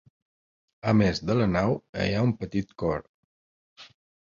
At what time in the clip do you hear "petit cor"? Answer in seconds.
2.43-3.11